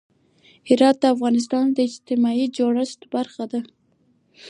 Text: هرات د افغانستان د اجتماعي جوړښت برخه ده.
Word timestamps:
هرات 0.69 0.95
د 0.99 1.05
افغانستان 1.15 1.65
د 1.71 1.77
اجتماعي 1.89 2.45
جوړښت 2.57 3.01
برخه 3.15 3.43
ده. 3.51 3.61